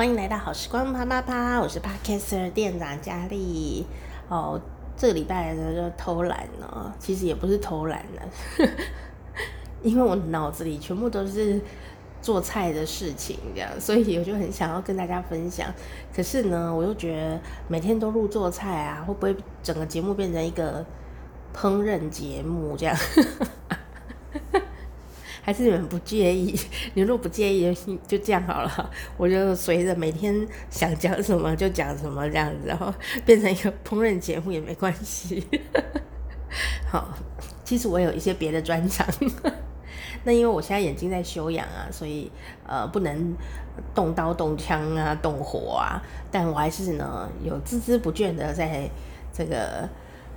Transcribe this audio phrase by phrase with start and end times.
[0.00, 3.84] 欢迎来到好时光啪啪啪，我是 Podcaster 店长佳丽。
[4.30, 4.58] 哦，
[4.96, 8.66] 这个礼拜呢就偷懒了，其实也不是偷懒了，
[9.84, 11.60] 因为我脑子里全部都是
[12.22, 15.70] 做菜的事情，这样，所以我就很想要跟大家分享。
[16.16, 17.38] 可是呢，我又觉得
[17.68, 20.82] 每天都录做菜啊，会不会整个节目变成一个
[21.54, 22.96] 烹饪节目这样？
[25.50, 26.54] 还是你们不介意？
[26.94, 27.74] 你如果不介意，
[28.06, 28.90] 就这样好了。
[29.16, 32.94] 我就随着每天想讲什么就讲什么这样子，然后
[33.26, 35.44] 变成一个烹饪节目也没关系。
[36.88, 37.18] 好，
[37.64, 39.04] 其实我有一些别的专长。
[40.22, 42.30] 那因为我现在眼睛在休养啊，所以
[42.64, 43.34] 呃不能
[43.92, 48.88] 动刀动枪啊动火啊，但我还是呢有孜孜不倦的在
[49.32, 49.88] 这个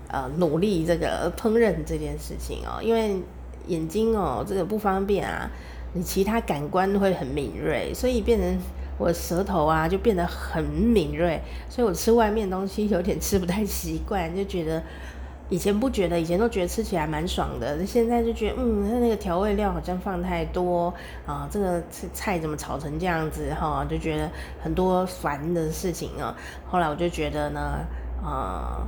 [0.07, 3.21] 呃努力这个烹饪这件事情哦，因为。
[3.67, 5.49] 眼睛哦，这个不方便啊，
[5.93, 8.57] 你其他感官会很敏锐，所以变成
[8.97, 14.83] 我舌头啊就变得很敏锐，所以我吃外面东西有点吃不太习惯，就觉得
[15.49, 20.93] 以前不觉得，以前都觉得吃起来蛮爽的，现在就觉得嗯，它那个调味料好像放太多
[21.25, 21.81] 啊，这个
[22.13, 24.29] 菜怎么炒成这样子哈，就觉得
[24.61, 26.35] 很多烦的事情啊。
[26.69, 27.79] 后来我就觉得呢，
[28.23, 28.85] 啊。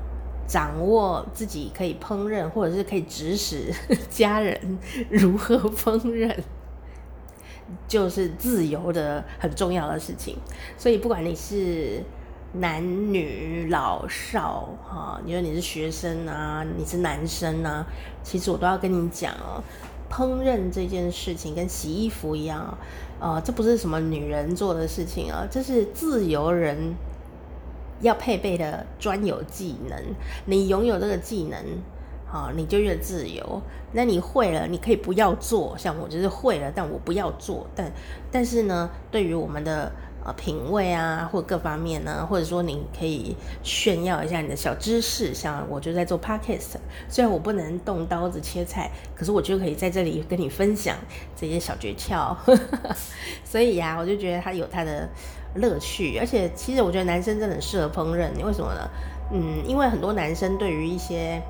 [0.48, 3.74] 掌握自己可以烹饪，或者是可以指使
[4.10, 4.78] 家人
[5.10, 6.36] 如何烹饪，
[7.88, 10.38] 就是自由的很重要的事情。
[10.78, 12.04] 所以，不管你是
[12.54, 17.86] 男女老少，哈，你说你是学生啊，你是男生啊，
[18.24, 19.64] 其实我都要跟你讲哦，
[20.12, 22.78] 烹饪这件事情跟洗衣服一样，
[23.20, 26.94] 呃，这不是什么女人做的事情啊，这是自由人。
[28.06, 30.00] 要配备的专有技能，
[30.46, 31.60] 你拥有这个技能，
[32.28, 33.62] 好，你就越自由。
[33.94, 37.66] 那你会了，你可以不要做，像我就是会了，但我不要做。
[37.76, 37.92] 但
[38.32, 39.92] 但是呢，对于我们的
[40.24, 46.76] 呃品味啊，或各方面呢，或者说你可以炫耀一下你的小知识，像我就在做 podcast，
[47.10, 50.98] 虽然我不能动刀子切菜，可是我就可以在这里跟你分享
[51.36, 52.36] 这些小诀窍。
[53.44, 55.10] 所以呀、我就觉得它有它的。
[55.56, 58.90] 乐趣，而且其实我觉得男生真的很适合烹饪，为什么呢？
[59.32, 61.42] 嗯，因为很多男生对于一些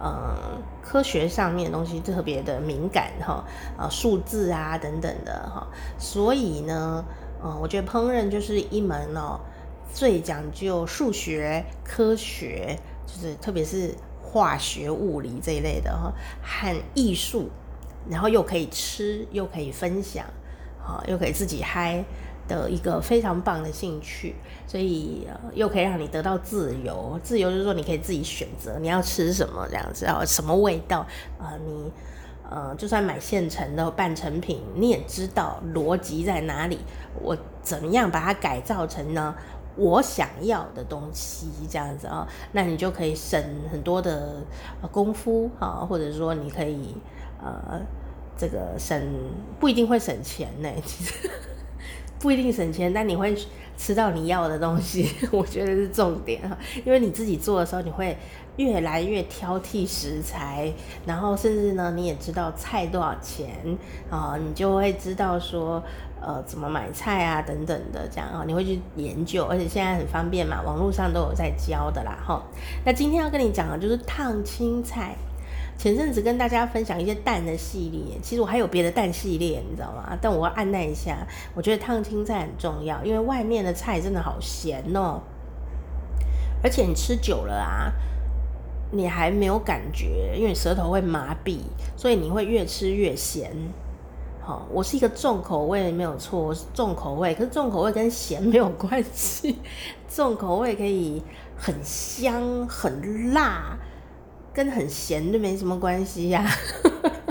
[0.00, 0.36] 呃
[0.82, 3.44] 科学上面的东西特别的敏感哈，
[3.78, 5.66] 呃数字啊等等的哈，
[5.98, 7.04] 所以呢，
[7.42, 9.40] 嗯，我觉得烹饪就是一门哦
[9.92, 16.12] 最讲究数学科学，就是特别是化学物理这一类的哈，
[16.42, 17.48] 和艺术，
[18.08, 20.24] 然后又可以吃，又可以分享，
[20.78, 22.04] 好，又可以自己嗨。
[22.48, 24.34] 的一个非常棒的兴趣，
[24.66, 27.18] 所以、又可以让你得到自由。
[27.22, 31.06] 自由就是说，你可以自己选择你要吃什么这样子啊，什么味道
[31.38, 31.90] 啊、你
[32.48, 36.78] 呃，就算买现成的半成品，你也知道逻辑在哪里。
[37.20, 39.34] 我怎么样把它改造成呢？
[39.74, 44.36] 我想要的东西这样子啊，那你就可以省很多的
[44.90, 46.94] 功夫啊，或者说你可以
[47.42, 47.80] 呃，
[48.38, 48.98] 这个省
[49.58, 51.28] 不一定会省钱呢，其实。
[52.26, 53.32] 不一定省钱，但你会
[53.76, 56.58] 吃到你要的东西， 我觉得是重点哈。
[56.84, 58.18] 因为你自己做的时候，你会
[58.56, 60.72] 越来越挑剔食材，
[61.06, 63.54] 然后甚至呢，你也知道菜多少钱
[64.10, 65.80] 啊，你就会知道说，
[66.20, 72.42] 呃，怎么买菜啊等等的这样啊，你会去研究，而且现在很方便嘛，网络上都有在教的啦哈。
[72.84, 75.14] 那今天要跟你讲的就是烫青菜。
[75.78, 80.16] 前阵子跟大家分享一些蛋的系列，其实我还有别的蛋系列，你知道吗？
[80.20, 85.20] 但我要按捺一下，我觉得烫青菜很重要，因为外面的菜真的好咸哦，
[86.62, 87.92] 而且你吃久了啊，
[88.90, 91.60] 你还没有感觉，因为舌头会麻痹，
[91.94, 93.52] 所以你会越吃越咸。
[94.40, 99.58] 好，我是一个重口味没有错，我是重口味，可是重口味跟咸没有关系，
[100.08, 101.22] 重口味可以
[101.56, 103.76] 很香很辣。
[104.56, 106.48] 跟很咸都没什么关系呀、啊，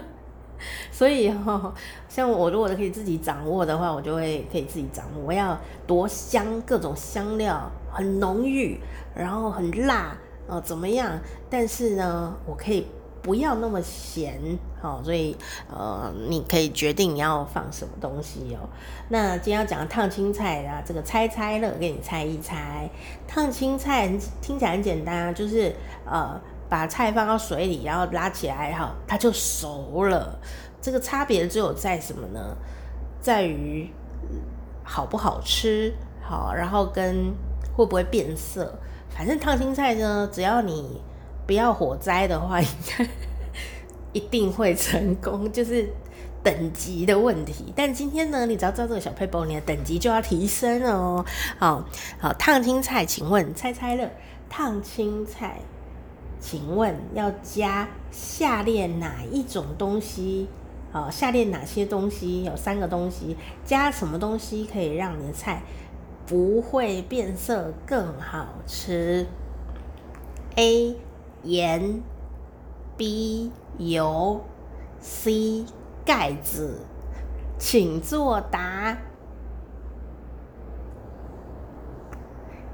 [0.94, 1.74] 所以哈、哦，
[2.08, 5.24] 像我如果可以自己掌握的话，我就会可以自己掌握。
[5.26, 8.80] 我要多香，各种香料很浓郁，
[9.16, 11.20] 然后很辣哦，怎么样？
[11.50, 12.86] 但是呢，我可以
[13.24, 14.40] 不要那么咸，
[14.84, 15.36] 哦，所以
[15.68, 18.70] 呃，你可以决定你要放什么东西哦。
[19.10, 22.88] 那今天要讲的烫青菜啊，这个猜猜乐，给你猜一猜。
[23.28, 24.08] 烫青菜
[24.44, 25.74] 听起来很简单啊，就是
[26.06, 26.40] 呃。
[26.70, 30.40] 把菜放到水里，然后拉起来，哈它就熟了。
[30.82, 32.56] 这个差别只有在什么呢？
[33.20, 33.90] 在于
[34.84, 37.34] 好不好吃，好，然后跟
[37.76, 38.78] 会不会变色。
[39.10, 41.02] 反正烫青菜呢，只要你
[41.48, 43.08] 不要火灾的话，应该
[44.14, 45.52] 一定会成功。
[45.52, 45.90] 就是
[46.44, 47.74] 等级的问题。
[47.76, 51.26] 但今天呢，你只要知道这个小撇步，你的等级就要提升哦。
[51.58, 51.84] 好
[52.20, 54.08] 好，烫青菜，请问猜猜乐，
[54.50, 55.60] 烫青菜，
[56.40, 60.48] 请问要加下列哪一种东西？
[60.92, 62.44] 好，下列哪些东西？
[62.44, 63.36] 有三个东西，
[63.66, 65.62] 加什么东西可以让你的菜
[66.26, 69.28] 不会变色更好吃
[70.56, 70.96] ？A
[71.44, 72.02] 盐
[72.96, 74.42] ，B 油
[75.00, 75.66] ，C
[76.06, 76.80] 盖子，
[77.58, 78.98] 请作答。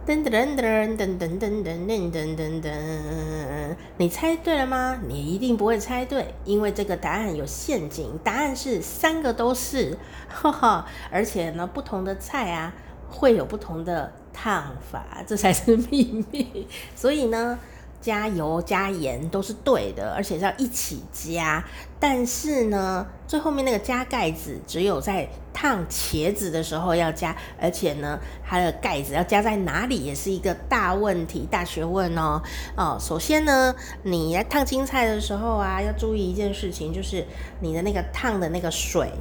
[0.03, 4.99] 噔噔噔噔噔噔噔噔噔噔噔，你猜对了吗？
[5.07, 8.17] 你一定不会猜对，因为这个答案有陷阱。
[8.23, 12.73] 答案是三个都是，哈哈，而且呢，不同的菜啊
[13.09, 16.67] 会有不同的烫法，这才是秘密。
[16.95, 17.59] 所以呢。
[18.01, 21.63] 加油加盐都是对的，而且是要一起加。
[21.99, 32.41] 但是呢，最后面那个加盖子，只有在烫茄子的时候要加，而且呢，它的盖子要加在哪里，也是一个大问题、大学问哦。
[32.75, 37.23] 哦，首先呢，你来烫青菜的时候啊，要注意一件事情，就是
[37.59, 39.11] 你的那个烫的那个水，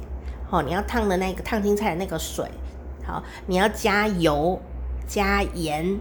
[0.49, 2.49] 哦，你要烫的那个烫青菜的那个水，
[3.05, 4.59] 好，你要加油
[5.07, 5.99] 加盐。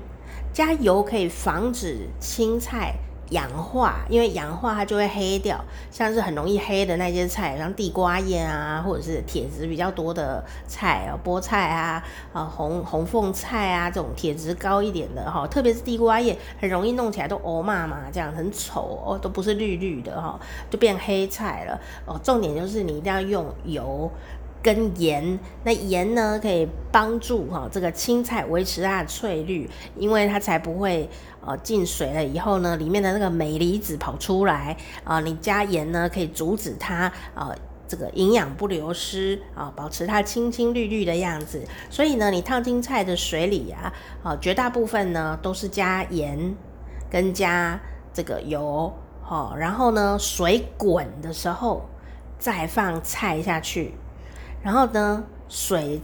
[0.53, 2.95] 加油可以防止青菜
[3.31, 5.65] 氧化，因为氧化它就会黑掉。
[5.89, 20.39] 像是很容易黑的那些菜，像地瓜叶啊，或者是铁质比较多的菜啊，菠菜啊，啊红红凤菜啊，这种铁质高一点的哈，特别是地瓜叶，很容易弄起来都哦嘛嘛这样，很丑哦，都不是绿绿的哈，
[20.69, 22.19] 就变黑菜了哦。
[22.25, 24.11] 重点就是你一定要用油。
[24.63, 31.09] 跟盐，那盐呢可以帮助哈这个青菜维持它的翠绿，因为它才不会
[31.45, 37.55] 呃进水了以后呢，里面的那个镁离子跑出来啊、你加盐呢可以阻止它啊、
[37.89, 41.63] 这个营养不流失啊、保持它青青绿绿的样子。
[41.89, 43.93] 所以呢，你烫青菜的水里啊
[44.23, 46.55] 啊、绝大部分呢都是加盐
[47.11, 47.81] 跟加
[48.13, 48.93] 这个油
[49.23, 51.89] 哈、呃，然后呢水滚的时候
[52.39, 53.95] 再放菜下去。
[54.63, 56.01] 然后呢，水，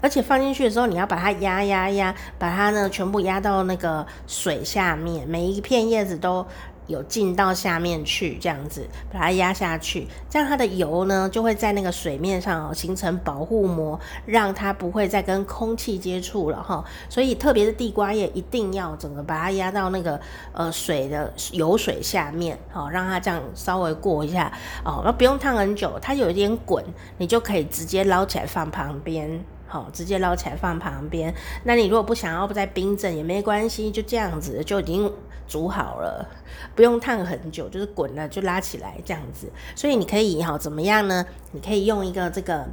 [0.00, 6.46] 而且放进去的时候，你要把它压压压，把它呢全部压到那个水下面，每一片叶子都
[6.86, 16.84] 有进到下面去，这样子把它压下去，这样它的油呢就会在那个水面上哦形成保护膜，让它不会再跟空气接触了哈。
[17.08, 20.20] 所以特别是地瓜叶，一定要整个把它压到那个
[20.52, 24.52] 呃水的油水下面，好让它这样稍微过一下
[24.84, 26.84] 哦，那不用烫很久，它有一点滚，
[27.18, 29.44] 你就可以直接捞起来放旁边。
[29.66, 31.34] 好，直接捞起来放旁边。
[31.64, 35.12] 那你如果不想要不再冰镇也没关系，就这样子就已经
[35.46, 36.28] 煮好了，
[36.74, 39.50] 不用烫很久，就是滚了就拉起来这样子。
[39.74, 41.26] 所以你可以哈怎么样呢？
[41.52, 42.66] 你可以用一个这个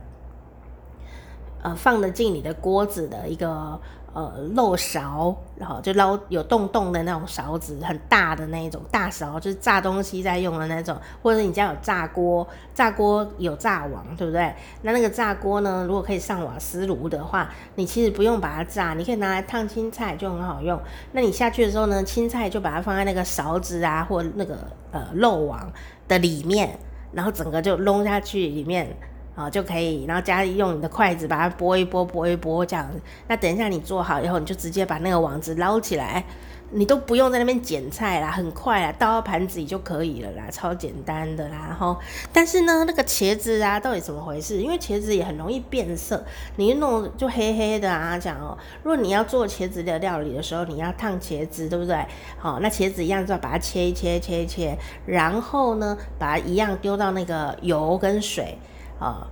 [1.61, 3.79] 呃放得进你的锅子的一个。
[4.13, 14.53] 呃，漏勺，然后就捞有洞洞的那种勺子，很大的那一种大勺，就是炸东西在用的那种，或者你家有炸锅，炸锅有炸网，对不对？
[14.83, 20.79] 那那个炸锅呢，如果可以上瓦斯炉的话，你其实不用把它炸，你可以拿来烫青菜就很好用。
[21.13, 24.59] 那你下去的时候呢，青菜就把它放在那个勺子啊，或那个
[24.91, 25.67] 呃漏网
[26.07, 26.77] 的里面，
[27.11, 28.95] 然后整个就弄下去里面。
[29.35, 32.89] 啊，就可以，然后家里用你的筷子把它拨一拨，拨一拨这样。
[33.27, 36.23] 那等一下你做好以后，你就直接把那个网子捞起来，
[36.69, 41.65] 你都不用在那边捡菜啦，很快啊，倒到盘子里就可以了啦，超简单的啦。
[41.67, 41.97] 然后，
[42.31, 44.61] 但是呢，那个茄子啊，到底怎么回事？
[44.61, 46.23] 因为茄子也很容易变色，
[46.57, 48.55] 你一弄就黑黑的啊，讲哦。
[48.83, 52.05] 如果你要做茄子的料理的时候，你要烫茄子，对不对？
[52.37, 58.55] 好，那茄子一样就要把它切一切，切一切，然后呢，把它一样丢到那个油跟水。
[58.99, 59.27] 啊，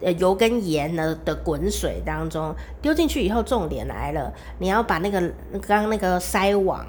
[0.00, 5.20] 呃，油跟盐呢的滚水当中丢进去以后，重点来了，你要把那个
[5.52, 6.84] 刚刚那个筛网，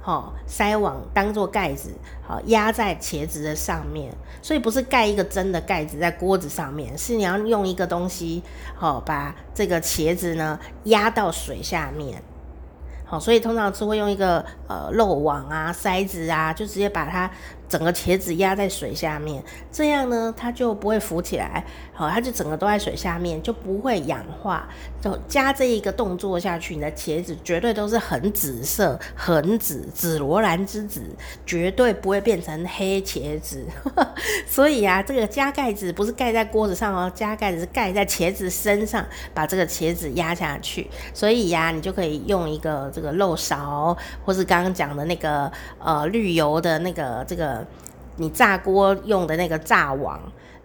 [0.00, 1.90] 哈，筛网当做盖子，
[2.22, 8.42] 好压在茄子的上面，所以不是盖一个真的盖子在锅子上面，是你要用一个东西，
[8.74, 12.22] 好把这个茄子呢压到水下面。
[13.06, 17.30] 好，所以通常是会用一个呃漏网啊、筛子啊，就直接把它
[17.68, 19.42] 整个茄子压在水下面，
[19.72, 21.64] 这样呢它就不会浮起来。
[21.92, 24.68] 好，它就整个都在水下面，就不会氧化。
[25.00, 31.02] 就加这一个动作下去，你的茄子绝对都是很紫色、很紫、紫罗兰之紫，
[31.46, 33.64] 绝对不会变成黑茄子。
[34.46, 40.90] 所以啊，这个加盖子不是盖在锅子上哦，加盖子是盖在茄子身上，把这个茄子压下去。
[41.12, 47.63] 所以呀、你就可以用一个这个漏勺，或是刚刚讲的那个呃滤油的那个这个
[48.16, 50.20] 你炸锅用的那个炸网。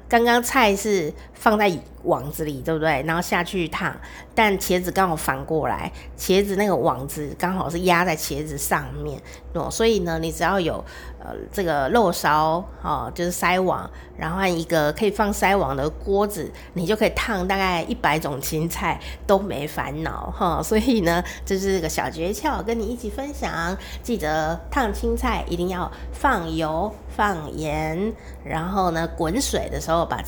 [0.07, 3.03] 刚刚菜是放在网子里，对不对？
[3.05, 3.95] 然后下去烫，
[4.33, 9.21] 但茄子刚好反过来，茄子那个网子刚好是压在茄子上面，
[9.53, 10.83] 哦，所以呢，你只要有
[11.19, 13.87] 呃这个漏勺哦，就是筛网，
[14.17, 23.77] 然后一个可以放筛网的锅子，你就可以烫大概一百种青菜都没烦恼哈、所以呢，这是个小诀窍，跟你一起分享。
[24.01, 28.13] 记得烫青菜一定要放油、放盐，
[28.45, 30.17] 然后呢，滚水的时候把